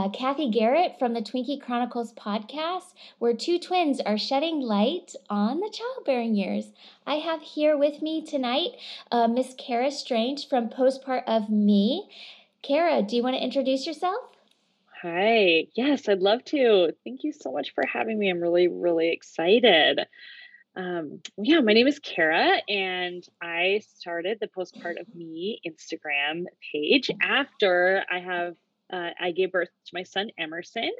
[0.00, 5.60] uh, Cathy Garrett from the Twinkie Chronicles podcast, where two twins are shedding light on
[5.60, 6.72] the childbearing years.
[7.06, 8.70] I have here with me tonight
[9.12, 12.08] uh, Miss Cara Strange from Postpart of Me.
[12.62, 14.20] Cara, do you want to introduce yourself?
[15.02, 15.66] Hi.
[15.74, 16.92] Yes, I'd love to.
[17.04, 18.30] Thank you so much for having me.
[18.30, 20.00] I'm really, really excited.
[20.76, 27.10] Um, yeah, my name is Cara, and I started the Postpart of Me Instagram page
[27.20, 28.56] after I have
[28.92, 30.90] uh, I gave birth to my son Emerson.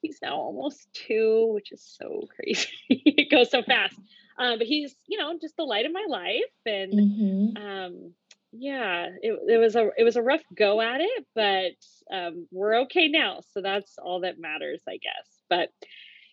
[0.00, 2.68] He's now almost two, which is so crazy.
[2.88, 3.98] it goes so fast.
[4.38, 7.56] Um, but he's, you know, just the light of my life, and mm-hmm.
[7.56, 8.12] um,
[8.52, 12.82] yeah, it, it was a it was a rough go at it, but um, we're
[12.82, 15.26] okay now, so that's all that matters, I guess.
[15.50, 15.70] But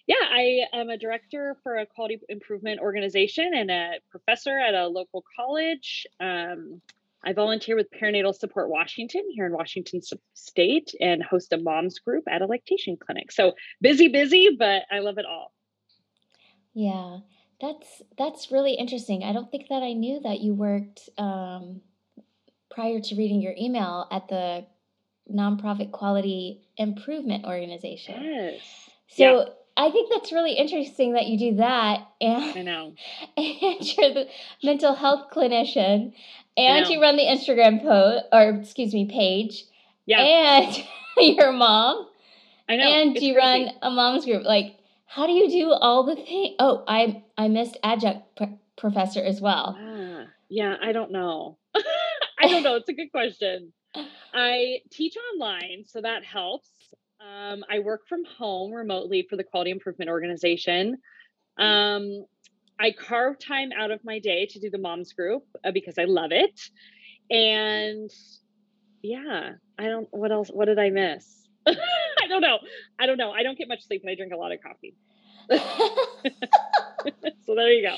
[0.08, 4.88] yeah, I am a director for a quality improvement organization and a professor at a
[4.88, 6.06] local college.
[6.20, 6.82] Um,
[7.26, 10.00] I volunteer with Perinatal Support Washington here in Washington
[10.36, 13.32] State and host a moms group at a lactation clinic.
[13.32, 15.52] So busy, busy, but I love it all.
[16.74, 17.20] Yeah,
[17.60, 19.24] that's that's really interesting.
[19.24, 21.82] I don't think that I knew that you worked um,
[22.70, 24.66] prior to reading your email at the
[25.34, 28.24] nonprofit quality improvement organization.
[28.24, 28.62] Yes.
[29.08, 29.46] So yeah.
[29.78, 32.94] I think that's really interesting that you do that and I know.
[33.38, 34.28] And you're the
[34.64, 36.14] mental health clinician
[36.58, 39.66] and you run the Instagram post or excuse me page.
[40.06, 40.22] Yeah.
[40.22, 40.84] And
[41.18, 42.08] your mom.
[42.70, 42.84] I know.
[42.84, 44.44] And you run a mom's group.
[44.44, 46.56] Like, how do you do all the things?
[46.60, 49.78] Oh, I I missed adjunct p- professor as well.
[49.80, 51.58] Ah, yeah, I don't know.
[52.40, 52.76] I don't know.
[52.76, 53.74] It's a good question.
[54.34, 56.70] I teach online, so that helps.
[57.22, 60.98] Um, I work from home remotely for the Quality Improvement Organization.
[61.58, 62.26] Um,
[62.80, 66.04] I carve time out of my day to do the moms group uh, because I
[66.06, 66.60] love it.
[67.30, 68.12] And
[69.02, 71.48] yeah, I don't, what else, what did I miss?
[71.68, 72.60] I don't know.
[73.00, 73.32] I don't know.
[73.32, 74.96] I don't get much sleep and I drink a lot of coffee.
[77.46, 77.96] so there you go.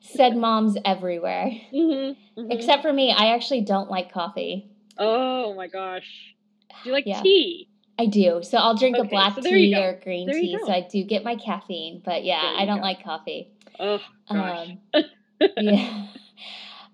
[0.00, 1.50] Said moms everywhere.
[1.72, 2.50] Mm-hmm, mm-hmm.
[2.50, 4.70] Except for me, I actually don't like coffee.
[4.98, 6.34] Oh my gosh.
[6.82, 7.22] Do you like yeah.
[7.22, 7.69] tea?
[8.00, 8.40] I do.
[8.42, 10.58] So I'll drink okay, a black so tea or green tea.
[10.64, 12.82] So I do get my caffeine, but yeah, I don't go.
[12.82, 13.50] like coffee.
[13.78, 14.00] Oh
[14.30, 14.68] gosh.
[14.94, 15.04] Um,
[15.58, 16.06] yeah.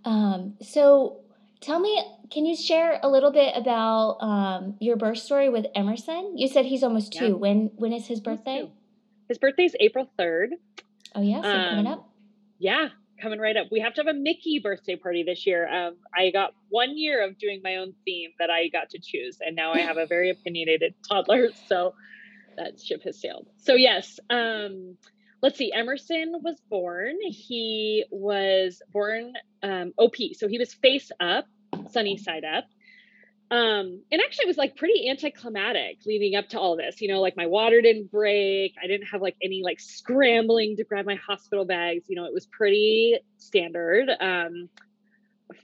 [0.04, 1.20] Um, so
[1.60, 6.36] tell me, can you share a little bit about um, your birth story with Emerson?
[6.36, 7.24] You said he's almost two.
[7.24, 7.32] Yeah.
[7.34, 8.68] When when is his birthday?
[9.28, 10.54] His birthday is April third.
[11.14, 12.08] Oh yeah, so coming up.
[12.58, 12.88] Yeah,
[13.20, 13.68] coming right up.
[13.70, 15.68] We have to have a Mickey birthday party this year.
[15.68, 19.38] Um, I got one year of doing my own theme that I got to choose,
[19.40, 21.50] and now I have a very opinionated toddler.
[21.68, 21.94] So
[22.56, 23.48] that ship has sailed.
[23.58, 24.96] So yes, um,
[25.42, 25.72] let's see.
[25.72, 27.16] Emerson was born.
[27.22, 31.46] He was born um, OP, so he was face up,
[31.90, 32.64] sunny side up
[33.50, 37.20] um and actually it was like pretty anticlimactic leading up to all this you know
[37.20, 38.74] like my water didn't break.
[38.82, 42.06] I didn't have like any like scrambling to grab my hospital bags.
[42.08, 44.10] You know it was pretty standard.
[44.20, 44.68] Um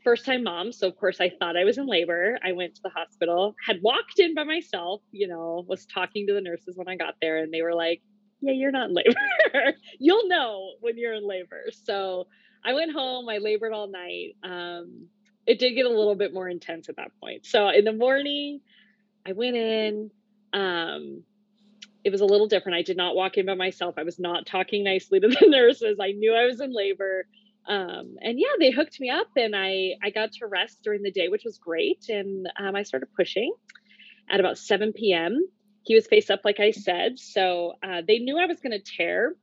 [0.04, 2.38] first time mom so of course i thought i was in labor.
[2.44, 6.34] I went to the hospital had walked in by myself you know was talking to
[6.34, 8.00] the nurses when i got there and they were like
[8.40, 9.72] yeah you're not in labor.
[9.98, 11.64] You'll know when you're in labor.
[11.72, 12.28] So
[12.64, 15.08] i went home i labored all night um
[15.46, 17.46] it did get a little bit more intense at that point.
[17.46, 18.60] So in the morning,
[19.26, 20.10] I went in.
[20.52, 21.22] Um,
[22.04, 22.78] it was a little different.
[22.78, 23.94] I did not walk in by myself.
[23.96, 25.98] I was not talking nicely to the nurses.
[26.00, 27.26] I knew I was in labor.
[27.66, 31.12] Um, and yeah, they hooked me up and I, I got to rest during the
[31.12, 32.06] day, which was great.
[32.08, 33.54] And um, I started pushing
[34.28, 35.46] at about 7 p.m.
[35.82, 37.18] He was face up, like I said.
[37.18, 39.36] So uh, they knew I was going to tear,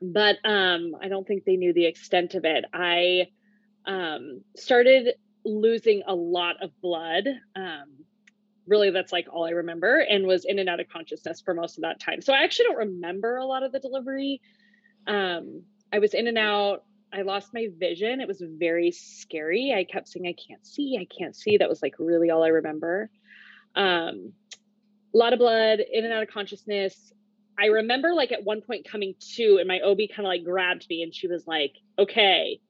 [0.00, 2.64] but um, I don't think they knew the extent of it.
[2.72, 3.28] I
[3.86, 5.14] um, started
[5.44, 7.26] losing a lot of blood.
[7.54, 8.04] Um,
[8.66, 11.78] really, that's like all I remember, and was in and out of consciousness for most
[11.78, 12.20] of that time.
[12.20, 14.40] So I actually don't remember a lot of the delivery.
[15.06, 15.62] Um,
[15.92, 16.84] I was in and out.
[17.12, 18.20] I lost my vision.
[18.20, 19.72] It was very scary.
[19.76, 21.58] I kept saying, I can't see, I can't see.
[21.58, 23.08] That was like really all I remember.
[23.76, 24.32] Um,
[25.14, 27.12] a lot of blood, in and out of consciousness.
[27.58, 30.86] I remember like at one point coming to, and my OB kind of like grabbed
[30.90, 32.60] me and she was like, okay,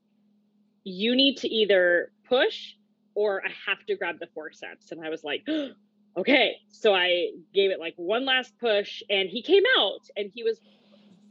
[0.87, 2.75] you need to either push
[3.17, 4.93] or I have to grab the forceps.
[4.93, 5.45] And I was like,
[6.17, 6.59] okay.
[6.71, 10.61] So I gave it like one last push and he came out and he was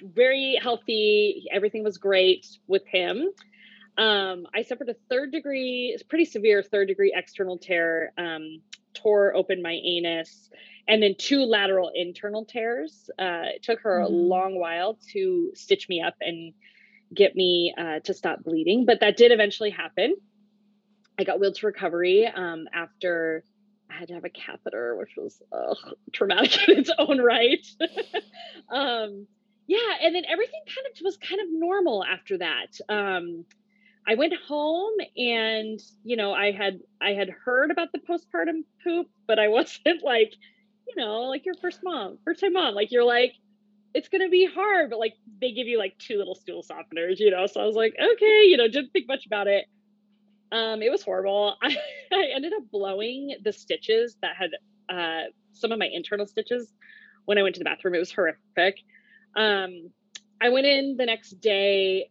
[0.04, 1.46] very healthy.
[1.54, 3.30] Everything was great with him.
[3.98, 8.62] Um, I suffered a third degree, it's pretty severe third degree external tear, um,
[8.94, 10.50] tore open my anus,
[10.86, 13.10] and then two lateral internal tears.
[13.18, 14.14] Uh, it took her mm-hmm.
[14.14, 16.54] a long while to stitch me up and
[17.14, 18.86] get me uh, to stop bleeding.
[18.86, 20.16] But that did eventually happen.
[21.18, 23.44] I got wheeled to recovery um, after
[23.90, 27.66] I had to have a catheter, which was ugh, traumatic in its own right.
[28.70, 29.28] um,
[29.68, 32.80] yeah, and then everything kind of was kind of normal after that.
[32.90, 33.46] Um,
[34.08, 39.08] I went home and you know I had I had heard about the postpartum poop,
[39.28, 40.34] but I wasn't like,
[40.88, 42.76] you know, like your first mom, first time mom.
[42.76, 43.34] Like you're like,
[43.96, 47.32] it's gonna be hard, but like they give you like two little stool softeners, you
[47.32, 47.48] know.
[47.48, 49.66] So I was like, okay, you know, didn't think much about it.
[50.52, 51.56] Um, it was horrible.
[51.64, 51.78] I,
[52.12, 54.50] I ended up blowing the stitches that had
[54.94, 56.74] uh, some of my internal stitches
[57.24, 57.96] when I went to the bathroom.
[57.96, 58.80] It was horrific.
[59.38, 59.92] Um,
[60.42, 62.10] I went in the next day.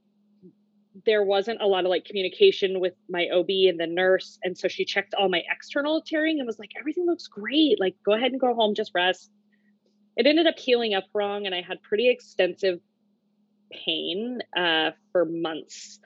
[1.05, 4.39] There wasn't a lot of like communication with my OB and the nurse.
[4.43, 7.79] And so she checked all my external tearing and was like, everything looks great.
[7.79, 9.31] Like, go ahead and go home, just rest.
[10.17, 12.81] It ended up healing up wrong, and I had pretty extensive
[13.73, 16.01] pain uh, for months.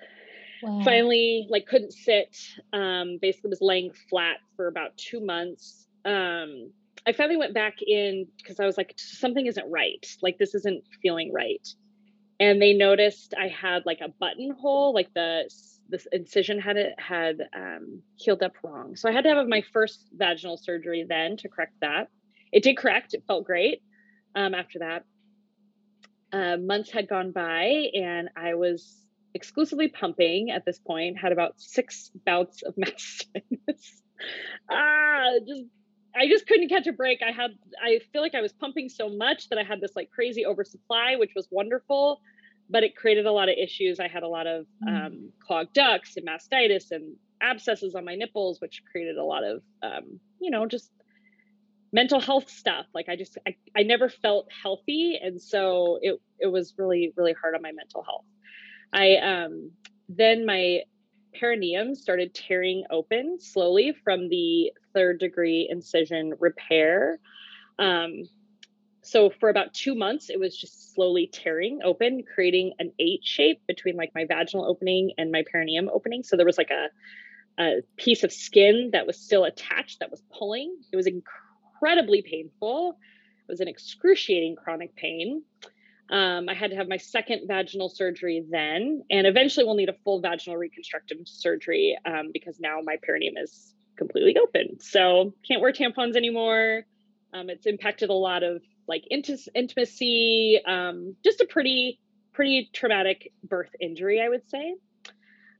[0.62, 0.82] Wow.
[0.84, 2.36] Finally, like couldn't sit.
[2.72, 5.86] Um, basically, was laying flat for about two months.
[6.04, 6.72] Um,
[7.06, 10.04] I finally went back in because I was like, something isn't right.
[10.22, 11.66] Like this isn't feeling right.
[12.40, 15.50] And they noticed I had like a buttonhole, like the
[15.90, 18.94] this incision had it had um, healed up wrong.
[18.94, 22.08] So I had to have my first vaginal surgery then to correct that.
[22.52, 23.14] It did correct.
[23.14, 23.82] It felt great.
[24.34, 25.04] Um, after that,
[26.32, 31.54] uh, months had gone by, and I was exclusively pumping at this point, had about
[31.60, 34.02] six bouts of mastitis.
[34.70, 35.64] ah, just
[36.16, 37.20] I just couldn't catch a break.
[37.22, 37.52] I had
[37.82, 41.16] I feel like I was pumping so much that I had this like crazy oversupply,
[41.16, 42.20] which was wonderful,
[42.68, 44.00] but it created a lot of issues.
[44.00, 45.06] I had a lot of mm.
[45.06, 49.62] um, clogged ducts and mastitis and abscesses on my nipples, which created a lot of
[49.82, 50.90] um, you know just
[51.92, 52.86] mental health stuff.
[52.94, 57.34] Like I just I, I never felt healthy, and so it it was really really
[57.40, 58.24] hard on my mental health.
[58.92, 59.70] I um,
[60.08, 60.82] then my
[61.38, 67.18] perineum started tearing open slowly from the third degree incision repair.
[67.78, 68.28] Um,
[69.02, 73.62] so for about two months, it was just slowly tearing open, creating an H shape
[73.66, 76.22] between like my vaginal opening and my perineum opening.
[76.22, 76.88] So there was like a,
[77.62, 80.76] a piece of skin that was still attached that was pulling.
[80.92, 81.06] It was
[81.80, 82.98] incredibly painful.
[83.48, 85.42] It was an excruciating chronic pain.
[86.10, 89.96] Um, I had to have my second vaginal surgery then, and eventually we'll need a
[90.04, 94.80] full vaginal reconstructive surgery um, because now my perineum is completely open.
[94.80, 96.84] So can't wear tampons anymore.
[97.34, 100.60] Um, it's impacted a lot of like int- intimacy.
[100.66, 102.00] Um, just a pretty
[102.32, 104.76] pretty traumatic birth injury, I would say.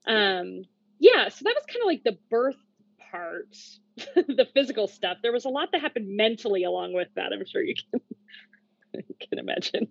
[0.06, 0.62] Um,
[0.99, 2.56] yeah, so that was kind of like the birth
[3.10, 3.56] part,
[4.14, 5.19] the physical stuff.
[5.22, 7.32] There was a lot that happened mentally along with that.
[7.32, 8.00] I'm sure you can
[9.20, 9.88] can imagine.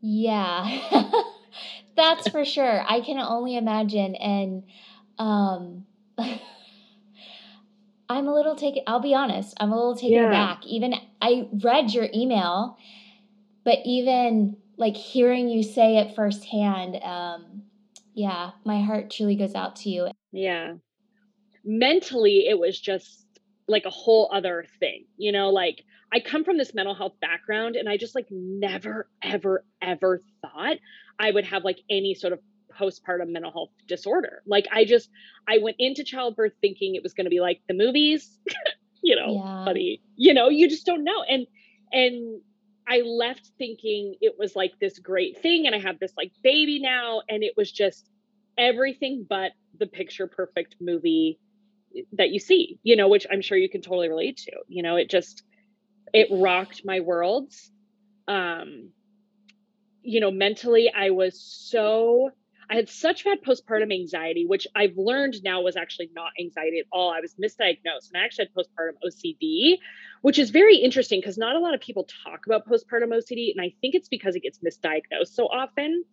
[0.00, 1.02] Yeah,
[1.96, 2.84] that's for sure.
[2.88, 4.14] I can only imagine.
[4.14, 4.62] And
[5.18, 5.86] um,
[8.08, 10.28] I'm a little taken, I'll be honest, I'm a little taken yeah.
[10.28, 10.66] aback.
[10.66, 12.76] Even I read your email,
[13.64, 17.62] but even like hearing you say it firsthand, um,
[18.14, 20.08] yeah, my heart truly goes out to you.
[20.32, 20.74] Yeah.
[21.66, 23.26] Mentally, it was just
[23.68, 27.76] like a whole other thing, you know, like I come from this mental health background
[27.76, 30.76] and I just like never, ever, ever thought
[31.18, 32.38] I would have like any sort of
[32.78, 34.42] postpartum mental health disorder.
[34.46, 35.10] Like I just,
[35.48, 38.38] I went into childbirth thinking it was going to be like the movies,
[39.02, 39.64] you know, yeah.
[39.64, 41.24] buddy, you know, you just don't know.
[41.28, 41.46] And,
[41.92, 42.40] and
[42.86, 46.78] I left thinking it was like this great thing and I have this like baby
[46.78, 47.22] now.
[47.28, 48.08] And it was just
[48.56, 51.38] everything but the picture perfect movie
[52.12, 54.52] that you see, you know, which I'm sure you can totally relate to.
[54.68, 55.42] You know, it just,
[56.12, 57.70] it rocked my worlds.
[58.28, 58.90] Um,
[60.02, 62.30] you know, mentally, I was so,
[62.70, 66.86] I had such bad postpartum anxiety, which I've learned now was actually not anxiety at
[66.92, 67.12] all.
[67.12, 69.78] I was misdiagnosed and I actually had postpartum OCD,
[70.22, 73.52] which is very interesting because not a lot of people talk about postpartum OCD.
[73.56, 76.04] And I think it's because it gets misdiagnosed so often.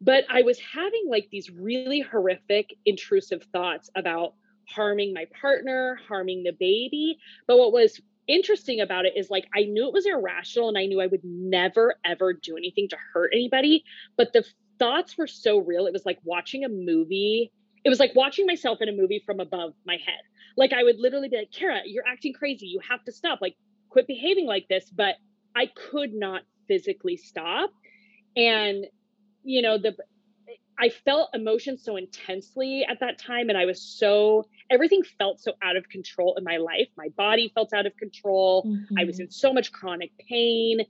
[0.00, 4.34] But I was having like these really horrific, intrusive thoughts about
[4.74, 7.18] harming my partner, harming the baby.
[7.46, 10.86] But what was interesting about it is like I knew it was irrational and I
[10.86, 13.84] knew I would never ever do anything to hurt anybody,
[14.16, 14.44] but the
[14.78, 15.86] thoughts were so real.
[15.86, 17.50] It was like watching a movie.
[17.84, 20.20] It was like watching myself in a movie from above my head.
[20.56, 22.66] Like I would literally be like, "Cara, you're acting crazy.
[22.66, 23.40] You have to stop.
[23.40, 23.56] Like
[23.88, 25.16] quit behaving like this." But
[25.56, 27.70] I could not physically stop.
[28.36, 28.86] And
[29.42, 29.96] you know, the
[30.78, 35.52] I felt emotions so intensely at that time and I was so everything felt so
[35.62, 36.88] out of control in my life.
[36.96, 38.64] My body felt out of control.
[38.64, 38.94] Mm-hmm.
[38.98, 39.24] I was mm-hmm.
[39.24, 40.80] in so much chronic pain.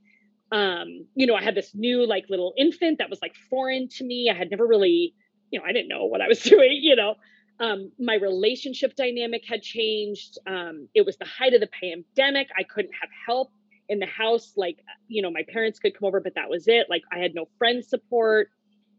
[0.51, 4.03] Um, you know, I had this new like little infant that was like foreign to
[4.03, 4.29] me.
[4.31, 5.13] I had never really,
[5.51, 7.15] you know, I didn't know what I was doing, you know.
[7.59, 10.37] um, my relationship dynamic had changed.
[10.47, 12.47] Um, it was the height of the pandemic.
[12.57, 13.51] I couldn't have help
[13.89, 14.53] in the house.
[14.55, 14.77] Like,
[15.07, 16.87] you know, my parents could come over, but that was it.
[16.89, 18.49] Like, I had no friend support.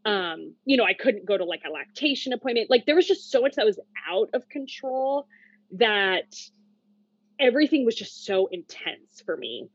[0.03, 2.69] Um, you know, I couldn't go to like a lactation appointment.
[2.69, 3.79] Like, there was just so much that was
[4.09, 5.27] out of control
[5.73, 6.35] that
[7.39, 9.69] everything was just so intense for me.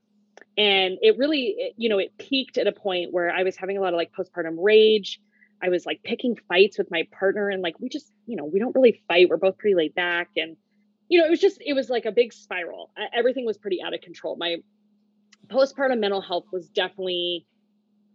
[0.59, 3.77] And it really, it, you know, it peaked at a point where I was having
[3.79, 5.21] a lot of like postpartum rage.
[5.63, 8.59] I was like picking fights with my partner, and like we just, you know, we
[8.59, 9.29] don't really fight.
[9.29, 10.57] We're both pretty laid back, and
[11.09, 12.91] you know, it was just, it was like a big spiral.
[13.15, 14.37] Everything was pretty out of control.
[14.37, 14.57] My
[15.47, 17.47] postpartum mental health was definitely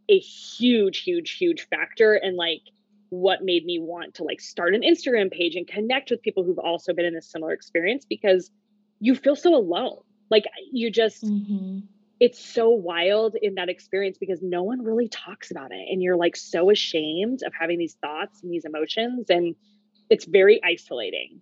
[0.10, 2.62] a huge, huge, huge factor, and like
[3.10, 6.60] what made me want to like start an Instagram page and connect with people who've
[6.60, 8.50] also been in a similar experience because
[9.00, 9.98] you feel so alone.
[10.29, 11.24] Like you just.
[11.24, 11.79] Mm-hmm
[12.22, 16.15] it's so wild in that experience because no one really talks about it and you're
[16.15, 19.55] like so ashamed of having these thoughts and these emotions and
[20.10, 21.41] it's very isolating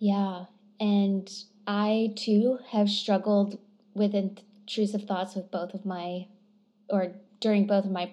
[0.00, 0.44] yeah
[0.80, 1.30] and
[1.66, 3.56] i too have struggled
[3.94, 6.26] with intrusive thoughts with both of my
[6.88, 8.10] or during both of my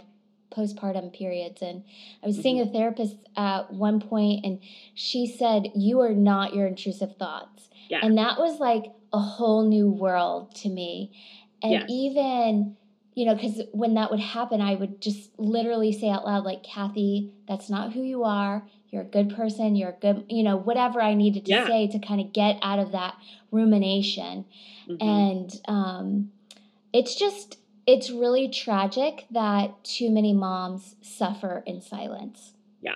[0.55, 1.83] postpartum periods and
[2.21, 2.43] i was mm-hmm.
[2.43, 4.59] seeing a therapist at one point and
[4.93, 7.99] she said you are not your intrusive thoughts yeah.
[8.03, 11.11] and that was like a whole new world to me.
[11.61, 11.85] And yes.
[11.87, 12.75] even,
[13.13, 16.63] you know, because when that would happen, I would just literally say out loud, like,
[16.63, 18.67] Cathy, that's not who you are.
[18.89, 19.75] You're a good person.
[19.75, 21.67] You're a good, you know, whatever I needed to yeah.
[21.67, 23.15] say to kind of get out of that
[23.51, 24.45] rumination.
[24.89, 25.07] Mm-hmm.
[25.07, 26.31] And um,
[26.91, 32.53] it's just, it's really tragic that too many moms suffer in silence.
[32.81, 32.95] Yeah.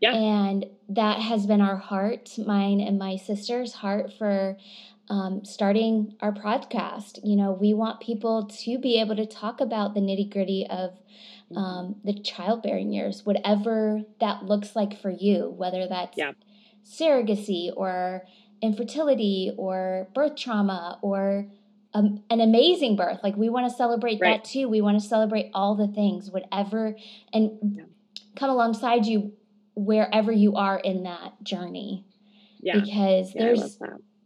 [0.00, 0.14] Yeah.
[0.14, 4.56] And that has been our heart, mine and my sister's heart for
[5.08, 7.20] um, starting our podcast.
[7.22, 10.90] You know, we want people to be able to talk about the nitty gritty of
[10.90, 11.56] mm-hmm.
[11.56, 16.32] um, the childbearing years, whatever that looks like for you, whether that's yeah.
[16.84, 18.24] surrogacy or
[18.60, 21.46] infertility or birth trauma or
[21.96, 23.20] um, an amazing birth.
[23.22, 24.42] Like, we want to celebrate right.
[24.42, 24.68] that too.
[24.68, 26.94] We want to celebrate all the things, whatever,
[27.32, 27.84] and yeah.
[28.36, 29.32] come alongside you
[29.74, 32.04] wherever you are in that journey.
[32.60, 32.80] Yeah.
[32.80, 33.78] Because yeah, there's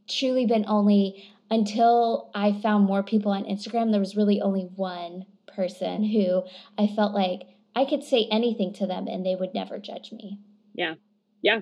[0.09, 5.27] truly been only until I found more people on Instagram, there was really only one
[5.47, 6.45] person who
[6.79, 7.43] I felt like
[7.75, 10.39] I could say anything to them and they would never judge me.
[10.75, 10.95] Yeah.
[11.43, 11.61] Yeah.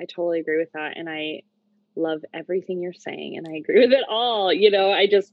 [0.00, 0.96] I totally agree with that.
[0.96, 1.42] And I
[1.96, 4.52] love everything you're saying and I agree with it all.
[4.52, 5.32] You know, I just,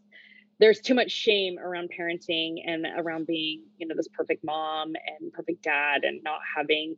[0.59, 5.31] there's too much shame around parenting and around being, you know, this perfect mom and
[5.31, 6.95] perfect dad and not having,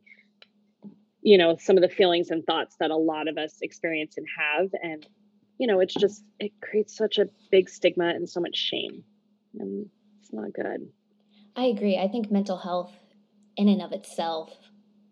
[1.22, 4.26] you know, some of the feelings and thoughts that a lot of us experience and
[4.38, 4.70] have.
[4.82, 5.06] And
[5.60, 9.04] you know, it's just it creates such a big stigma and so much shame.
[9.58, 10.88] And it's not good.
[11.54, 11.98] I agree.
[11.98, 12.94] I think mental health
[13.58, 14.56] in and of itself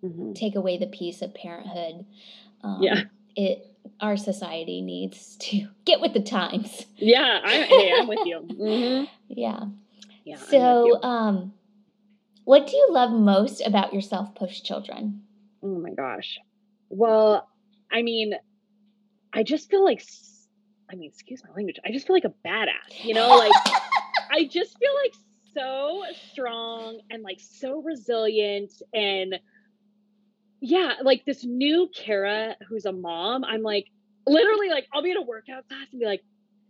[0.03, 0.33] mm-hmm.
[0.33, 2.07] take away the piece of parenthood.
[2.65, 3.03] Um, yeah.
[3.37, 3.63] It
[4.01, 6.87] our society needs to get with the times.
[6.97, 8.41] Yeah, I, hey, I'm with you.
[8.59, 9.05] Mm-hmm.
[9.29, 9.61] Yeah.
[10.25, 10.37] Yeah.
[10.37, 11.53] So, um,
[12.45, 15.23] what do you love most about yourself post children?
[15.63, 16.39] Oh my gosh.
[16.89, 17.49] Well,
[17.91, 18.35] I mean,
[19.33, 20.03] I just feel like
[20.91, 21.77] I mean, excuse my language.
[21.85, 23.53] I just feel like a badass, you know, like
[24.31, 25.15] I just feel like
[25.55, 29.39] so strong and like so resilient and
[30.61, 33.87] yeah, like this new Cara who's a mom, I'm like
[34.27, 36.23] literally like I'll be in a workout class and be like,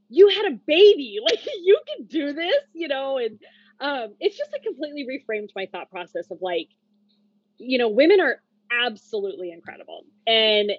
[0.08, 3.38] you had a baby, like you can do this, you know, and
[3.80, 6.68] um it's just like completely reframed my thought process of like,
[7.58, 10.04] you know, women are absolutely incredible.
[10.26, 10.72] And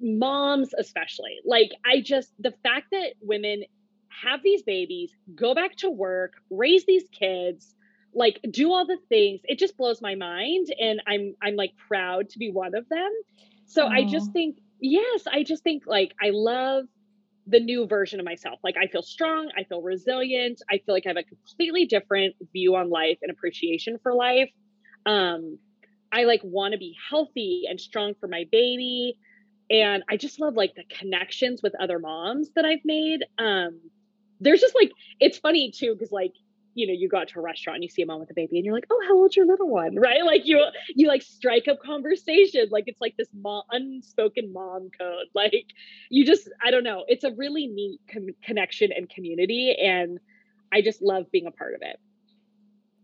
[0.00, 3.62] moms especially like i just the fact that women
[4.08, 7.76] have these babies go back to work raise these kids
[8.14, 12.28] like do all the things it just blows my mind and i'm i'm like proud
[12.28, 13.10] to be one of them
[13.66, 13.92] so Aww.
[13.92, 16.84] i just think yes i just think like i love
[17.46, 21.06] the new version of myself like i feel strong i feel resilient i feel like
[21.06, 24.50] i have a completely different view on life and appreciation for life
[25.06, 25.58] um
[26.12, 29.18] i like want to be healthy and strong for my baby
[29.70, 33.24] and I just love like the connections with other moms that I've made.
[33.38, 33.80] Um,
[34.40, 36.32] there's just like it's funny too because like
[36.78, 38.34] you know you go out to a restaurant and you see a mom with a
[38.34, 40.62] baby and you're like oh how old's your little one right like you
[40.94, 45.66] you like strike up conversation like it's like this mom, unspoken mom code like
[46.08, 50.18] you just i don't know it's a really neat com- connection and community and
[50.72, 51.98] i just love being a part of it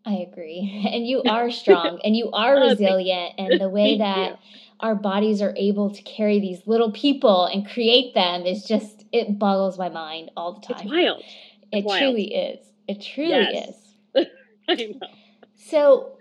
[0.06, 0.86] I agree.
[0.92, 3.36] And you are strong and you are oh, resilient.
[3.38, 4.38] and the way that
[4.80, 9.38] our bodies are able to carry these little people and create them is just, it
[9.38, 10.82] boggles my mind all the time.
[10.82, 11.22] It's wild.
[11.22, 12.00] It's it wild.
[12.00, 12.73] truly is.
[12.86, 13.68] It truly yes.
[14.14, 14.26] is.
[14.68, 15.08] I know.
[15.56, 16.18] So,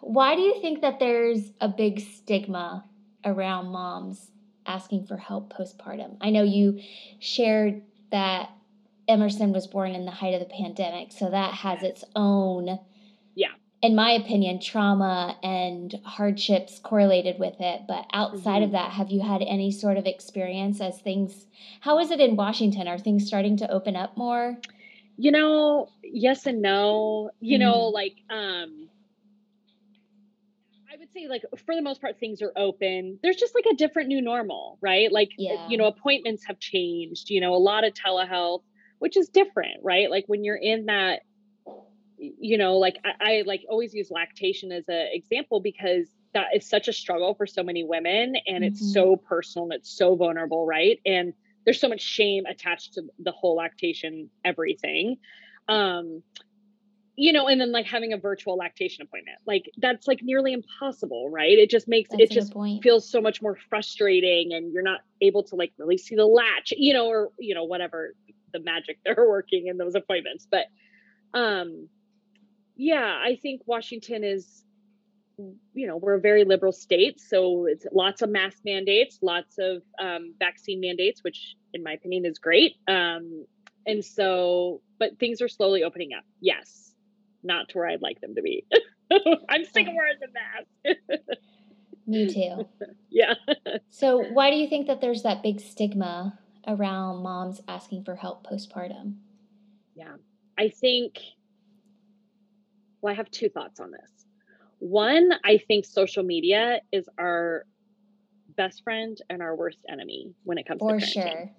[0.00, 2.84] why do you think that there's a big stigma
[3.24, 4.30] around moms
[4.68, 6.16] asking for help postpartum.
[6.20, 6.80] I know you
[7.18, 8.50] shared that
[9.08, 12.78] Emerson was born in the height of the pandemic, so that has its own
[13.34, 18.64] yeah in my opinion trauma and hardships correlated with it but outside mm-hmm.
[18.64, 21.46] of that have you had any sort of experience as things
[21.80, 24.58] how is it in Washington are things starting to open up more
[25.18, 27.68] you know yes and no you mm-hmm.
[27.68, 28.88] know like um
[30.90, 33.18] I would say like for the most part things are open.
[33.22, 35.12] There's just like a different new normal, right?
[35.12, 35.68] Like yeah.
[35.68, 38.62] you know appointments have changed, you know, a lot of telehealth
[38.98, 40.10] which is different, right?
[40.10, 41.20] Like when you're in that,
[42.16, 46.68] you know, like I, I like always use lactation as an example because that is
[46.68, 48.64] such a struggle for so many women and mm-hmm.
[48.64, 51.00] it's so personal and it's so vulnerable, right?
[51.06, 51.32] And
[51.68, 55.18] there's so much shame attached to the whole lactation everything.
[55.68, 56.22] Um,
[57.14, 61.28] you know, and then like having a virtual lactation appointment, like that's like nearly impossible,
[61.28, 61.58] right?
[61.58, 65.42] It just makes that's it just feels so much more frustrating, and you're not able
[65.42, 68.14] to like really see the latch, you know, or you know whatever
[68.54, 70.48] the magic they're working in those appointments.
[70.50, 70.68] But
[71.34, 71.88] um
[72.76, 74.64] yeah, I think Washington is
[75.74, 79.82] you know, we're a very liberal state, so it's lots of mask mandates, lots of
[80.00, 82.74] um, vaccine mandates, which in my opinion is great.
[82.88, 83.46] Um,
[83.86, 86.24] and so, but things are slowly opening up.
[86.40, 86.94] Yes,
[87.42, 88.64] not to where I'd like them to be.
[89.48, 91.20] I'm sick of wearing the mask.
[92.06, 92.66] Me too.
[93.10, 93.34] yeah.
[93.90, 98.46] so, why do you think that there's that big stigma around moms asking for help
[98.46, 99.16] postpartum?
[99.94, 100.16] Yeah.
[100.58, 101.18] I think,
[103.00, 104.17] well, I have two thoughts on this.
[104.78, 107.66] One, I think social media is our
[108.56, 111.12] best friend and our worst enemy when it comes for to parenting.
[111.12, 111.50] sure.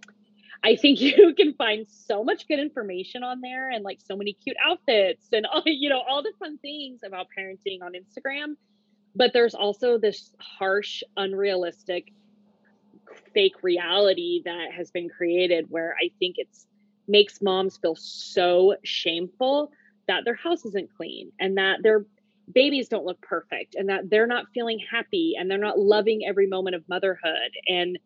[0.64, 4.34] I think you can find so much good information on there and like so many
[4.34, 8.56] cute outfits and all, you know all the fun things about parenting on Instagram.
[9.16, 12.14] But there's also this harsh, unrealistic
[13.34, 16.68] fake reality that has been created where I think it's
[17.08, 19.72] makes moms feel so shameful
[20.08, 22.06] that their house isn't clean and that their
[22.54, 26.48] babies don't look perfect and that they're not feeling happy and they're not loving every
[26.48, 28.00] moment of motherhood and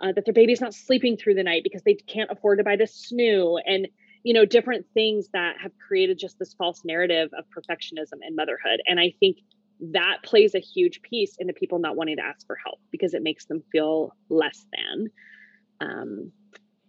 [0.00, 2.76] uh, that their baby's not sleeping through the night because they can't afford to buy
[2.76, 3.88] the snoo and
[4.22, 8.80] you know different things that have created just this false narrative of perfectionism in motherhood
[8.86, 9.38] and i think
[9.80, 13.22] that plays a huge piece into people not wanting to ask for help because it
[13.22, 15.08] makes them feel less than.
[15.80, 16.32] Um,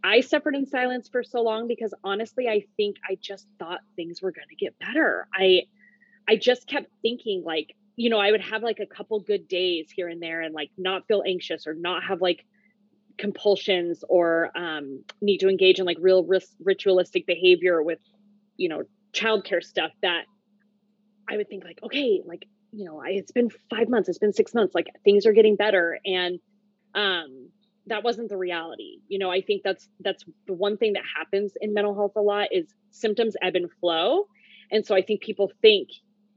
[0.03, 4.21] I suffered in silence for so long because honestly, I think I just thought things
[4.21, 5.27] were going to get better.
[5.33, 5.63] I,
[6.27, 9.89] I just kept thinking like, you know, I would have like a couple good days
[9.93, 12.45] here and there and like not feel anxious or not have like
[13.17, 16.27] compulsions or um, need to engage in like real
[16.63, 17.99] ritualistic behavior with,
[18.57, 20.23] you know, childcare stuff that
[21.29, 24.33] I would think like, okay, like you know, I, it's been five months, it's been
[24.33, 25.99] six months, like things are getting better.
[26.05, 26.39] And
[26.95, 27.49] um,
[27.87, 28.99] that wasn't the reality.
[29.07, 32.21] You know, I think that's that's the one thing that happens in mental health a
[32.21, 34.27] lot is symptoms ebb and flow.
[34.71, 35.89] And so I think people think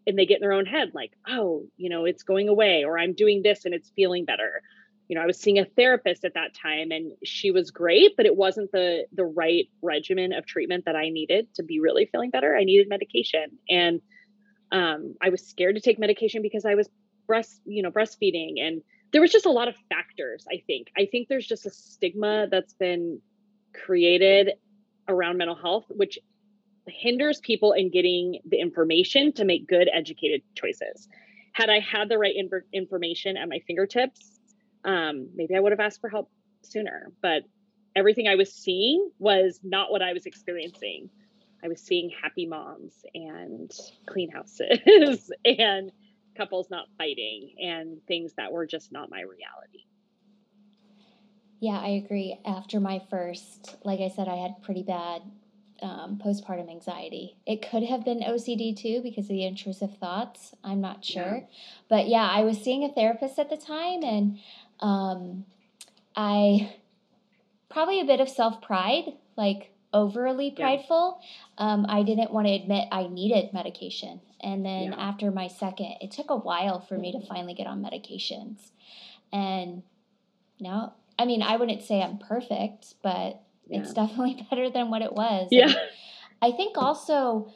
[0.07, 2.99] and they get in their own head like, oh, you know, it's going away, or
[2.99, 4.63] I'm doing this and it's feeling better.
[5.09, 8.27] You know, I was seeing a therapist at that time and she was great, but
[8.27, 12.31] it wasn't the the right regimen of treatment that I needed to be really feeling
[12.31, 12.57] better.
[12.57, 13.59] I needed medication.
[13.69, 14.01] And
[14.73, 16.89] um, I was scared to take medication because I was
[17.27, 20.47] breast, you know, breastfeeding, and there was just a lot of factors.
[20.51, 20.89] I think.
[20.97, 23.21] I think there's just a stigma that's been
[23.73, 24.53] created
[25.07, 26.19] around mental health, which
[26.87, 31.09] hinders people in getting the information to make good, educated choices.
[31.53, 34.41] Had I had the right inf- information at my fingertips,
[34.85, 36.31] um, maybe I would have asked for help
[36.63, 37.13] sooner.
[37.23, 37.45] But
[37.97, 41.11] everything I was seeing was not what I was experiencing.
[41.63, 43.71] I was seeing happy moms and
[44.07, 45.91] clean houses and
[46.37, 49.85] couples not fighting and things that were just not my reality.
[51.61, 52.39] Yeah, I agree.
[52.45, 55.23] After my first, like I said, I had pretty bad
[55.85, 57.37] um, postpartum anxiety.
[57.47, 60.55] It could have been OCD too because of the intrusive thoughts.
[60.65, 61.37] I'm not sure.
[61.37, 61.47] Yeah.
[61.89, 64.39] But yeah, I was seeing a therapist at the time and
[64.81, 65.45] um,
[66.17, 66.75] I
[67.69, 71.21] probably a bit of self pride, like overly prideful.
[71.59, 71.73] Yeah.
[71.73, 74.21] Um, I didn't want to admit I needed medication.
[74.41, 74.97] And then yeah.
[74.99, 78.71] after my second, it took a while for me to finally get on medications.
[79.33, 79.83] And
[80.61, 83.81] now, I mean, I wouldn't say I'm perfect, but yeah.
[83.81, 85.49] it's definitely better than what it was.
[85.51, 85.67] Yeah.
[85.67, 85.77] And
[86.43, 87.53] I think also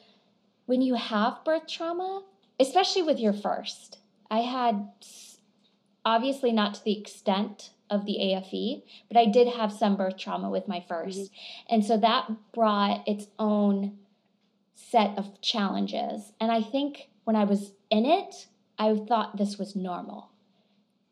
[0.65, 2.23] when you have birth trauma,
[2.59, 4.87] especially with your first, I had
[6.05, 10.49] obviously not to the extent of the AFE, but I did have some birth trauma
[10.49, 11.73] with my 1st mm-hmm.
[11.73, 13.97] And so that brought its own
[14.75, 16.33] set of challenges.
[16.39, 20.29] And I think when I was in it, I thought this was normal.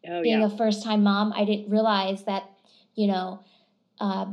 [0.08, 0.48] Oh, being yeah.
[0.48, 2.44] a first time mom, I didn't realize that,
[2.96, 3.44] you know,
[4.00, 4.28] uh,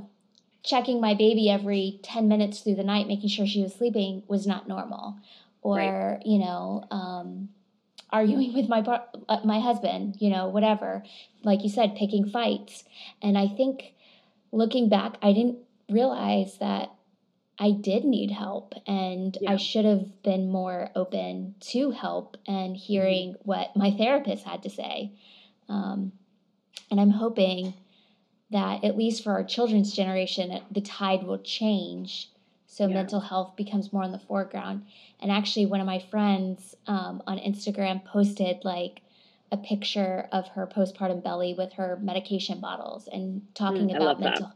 [0.65, 4.47] checking my baby every 10 minutes through the night, making sure she was sleeping, was
[4.47, 5.17] not normal.
[5.61, 6.27] Or, Right.
[6.27, 7.51] you know, um,
[8.11, 11.03] arguing with my uh, my husband, you know, whatever.
[11.43, 12.85] Like you said, picking fights.
[13.23, 13.95] And I think
[14.53, 15.59] looking back, I didn't
[15.91, 16.91] realize that
[17.59, 23.37] I did need help and I should have been more open to help and hearing
[23.43, 25.13] what my therapist had to say.
[25.69, 26.13] Um,
[26.91, 27.75] and I'm hoping
[28.55, 32.31] that at least for our children's generation, the tide will change
[32.67, 32.95] so Yeah.
[32.95, 34.87] mental health becomes more in the foreground.
[35.21, 39.03] And actually, one of my friends um, on Instagram posted like
[39.53, 44.19] a picture of her postpartum belly with her medication bottles and talking Mm, about love
[44.19, 44.25] that.
[44.41, 44.53] mental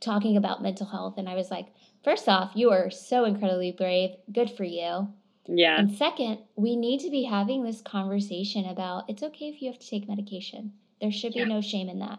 [0.00, 1.14] talking about mental health.
[1.18, 1.68] And I was like,
[2.02, 4.10] first off, you are so incredibly brave.
[4.32, 5.08] Good for you.
[5.46, 5.78] Yeah.
[5.78, 9.78] And second, we need to be having this conversation about it's okay if you have
[9.80, 10.72] to take medication.
[11.00, 11.44] There should Yeah.
[11.44, 12.18] be no shame in that.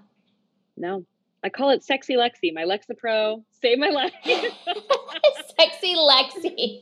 [0.77, 1.05] No.
[1.45, 4.13] I call it sexy Lexi, my Lexapro, Save my life.
[5.59, 6.79] Sexy Lexi.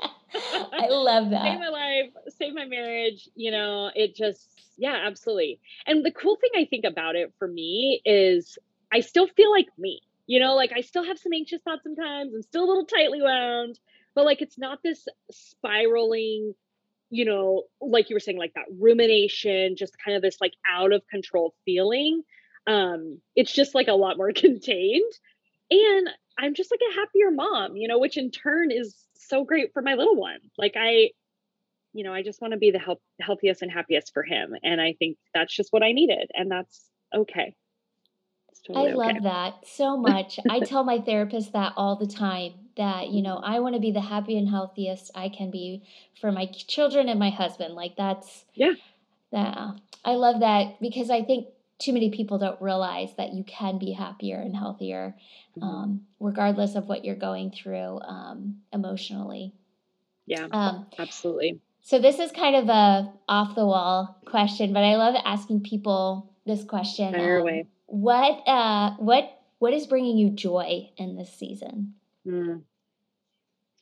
[0.72, 1.60] I love that.
[1.60, 3.28] my life, saved my marriage.
[3.36, 4.48] You know, it just,
[4.78, 5.60] yeah, absolutely.
[5.86, 8.58] And the cool thing I think about it for me is
[8.90, 10.00] I still feel like me.
[10.28, 12.34] You know, like I still have some anxious thoughts sometimes.
[12.34, 13.78] I'm still a little tightly wound,
[14.16, 16.56] but like it's not this spiraling,
[17.10, 20.94] you know, like you were saying, like that rumination, just kind of this like out
[20.94, 22.24] of control feeling.
[22.68, 25.12] Um, it's just like a lot more contained.
[25.72, 29.72] And I'm just like a happier mom, you know, which in turn is so great
[29.74, 30.40] for my little one.
[30.58, 31.12] Like I,
[31.94, 34.56] you know, I just want to be the help, healthiest and happiest for him.
[34.64, 36.32] And I think that's just what I needed.
[36.34, 37.56] And that's okay.
[38.68, 39.20] Totally I love okay.
[39.24, 40.40] that so much.
[40.50, 43.92] I tell my therapist that all the time that, you know, I want to be
[43.92, 45.84] the happy and healthiest I can be
[46.20, 47.74] for my children and my husband.
[47.76, 48.74] Like that's Yeah.
[49.32, 49.72] Yeah.
[50.06, 51.48] I love that because I think
[51.80, 55.16] too many people don't realize that you can be happier and healthier
[55.58, 55.64] Mhm.
[55.64, 59.54] um, regardless of what you're going through um, emotionally.
[60.26, 61.60] yeah, Um, absolutely.
[61.82, 66.30] so this is kind of a off the wall question, but I love asking people
[66.46, 67.14] this question.
[67.16, 67.64] Um.
[67.88, 71.96] What uh, what what is bringing you joy in this season?
[72.26, 72.64] Mm.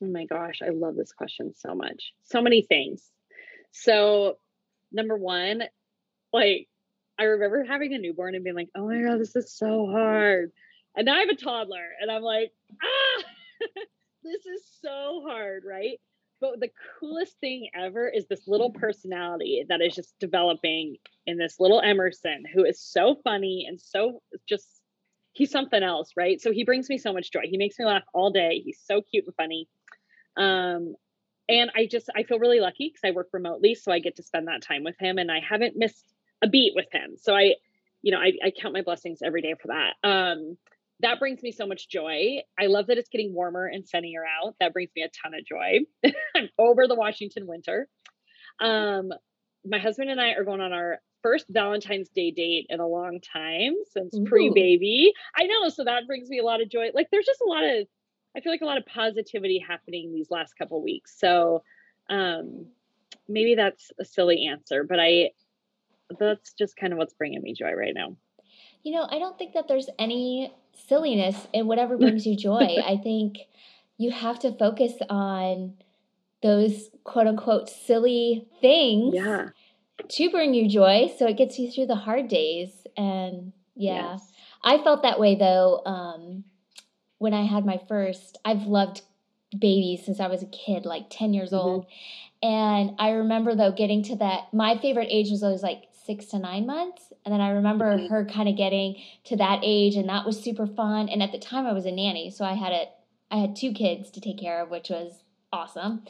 [0.03, 2.13] Oh my gosh, I love this question so much.
[2.23, 3.09] So many things.
[3.71, 4.37] So,
[4.91, 5.63] number one,
[6.33, 6.67] like,
[7.21, 10.51] I remember having a newborn and being like, oh my God, this is so hard.
[10.95, 13.23] And now I have a toddler and I'm like, ah,
[14.23, 15.99] this is so hard, right?
[16.39, 21.59] But the coolest thing ever is this little personality that is just developing in this
[21.59, 24.65] little Emerson who is so funny and so just
[25.33, 26.41] he's something else, right?
[26.41, 27.41] So he brings me so much joy.
[27.43, 28.63] He makes me laugh all day.
[28.65, 29.69] He's so cute and funny.
[30.37, 30.95] Um,
[31.47, 34.23] and I just I feel really lucky because I work remotely, so I get to
[34.23, 37.15] spend that time with him, and I haven't missed a beat with him.
[37.17, 37.55] So I,
[38.01, 40.07] you know, I, I count my blessings every day for that.
[40.07, 40.57] Um,
[41.01, 42.41] that brings me so much joy.
[42.59, 44.55] I love that it's getting warmer and sunnier out.
[44.59, 45.79] That brings me a ton of joy.
[46.35, 47.87] I'm over the Washington winter.
[48.59, 49.09] Um,
[49.65, 53.19] my husband and I are going on our first Valentine's Day date in a long
[53.21, 55.13] time since pre baby.
[55.35, 55.69] I know.
[55.69, 56.89] So that brings me a lot of joy.
[56.93, 57.87] Like there's just a lot of,
[58.35, 61.15] I feel like a lot of positivity happening these last couple weeks.
[61.17, 61.63] So
[62.09, 62.67] um,
[63.27, 65.31] maybe that's a silly answer, but I,
[66.19, 68.15] that's just kind of what's bringing me joy right now.
[68.83, 70.53] You know, I don't think that there's any
[70.87, 72.81] silliness in whatever brings you joy.
[72.85, 73.37] I think
[73.97, 75.75] you have to focus on
[76.41, 79.49] those quote unquote silly things Yeah.
[80.09, 82.71] to bring you joy so it gets you through the hard days.
[82.97, 84.31] And yeah, Yes.
[84.63, 86.43] I felt that way though um,
[87.19, 88.39] when I had my first.
[88.43, 89.01] I've loved
[89.57, 91.57] babies since I was a kid, like 10 years Mhm.
[91.59, 91.85] old.
[92.41, 96.39] And I remember though getting to that, my favorite age was always like six to
[96.39, 97.13] nine months.
[97.25, 98.09] And then I remember Mhm.
[98.09, 101.07] her kind of getting to that age and that was super fun.
[101.07, 102.89] And at the time I was a nanny, so I had it,
[103.29, 106.03] I had two kids to take care of, which was awesome.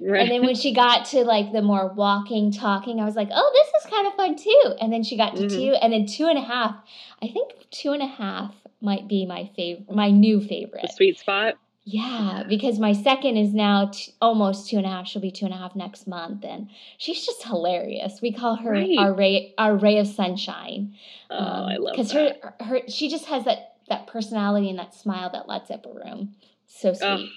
[0.00, 0.22] Right.
[0.22, 3.50] And then when she got to like the more walking, talking, I was like, oh,
[3.52, 4.74] this is kind of fun too.
[4.80, 5.54] And then she got to Mhm.
[5.54, 6.76] two, and then two and a half.
[7.20, 10.80] I think two and a half might be my favorite, my new favorite.
[10.82, 11.56] the sweet spot.
[11.84, 15.08] Yeah, because my second is now t- almost two and a half.
[15.08, 18.20] She'll be two and a half next month, and she's just hilarious.
[18.22, 18.96] We call her Right.
[18.98, 20.94] our ray, our ray of sunshine.
[21.28, 24.94] Oh, um, I love because her her she just has that that personality and that
[24.94, 26.36] smile that lights up a room.
[26.66, 27.04] So sweet.
[27.04, 27.28] Ugh,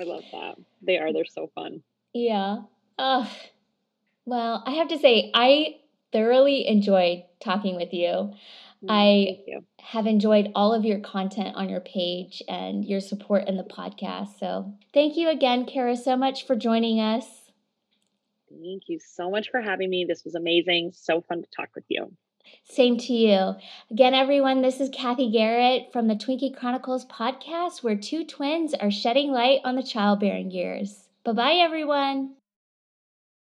[0.00, 0.54] I love that.
[0.80, 1.12] They are.
[1.12, 1.82] They're so fun.
[2.14, 2.62] Yeah.
[2.98, 3.28] Ugh.
[4.24, 5.76] Well, I have to say, I
[6.12, 8.32] thoroughly enjoyed talking with you.
[8.84, 13.56] Mm, I- Have enjoyed all of your content on your page and your support in
[13.56, 14.38] the podcast.
[14.38, 17.24] So, thank you again, Cara, so much for joining us.
[18.50, 20.04] Thank you so much for having me.
[20.04, 20.92] This was amazing.
[20.92, 22.12] So fun to talk with you.
[22.64, 23.54] Same to you.
[23.90, 28.90] Again, everyone, this is Cathy Garrett from the Twinkie Chronicles podcast, where two twins are
[28.90, 31.08] shedding light on the childbearing years.
[31.24, 32.34] Bye bye, everyone.